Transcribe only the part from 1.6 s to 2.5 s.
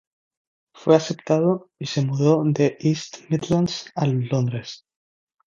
y se mudó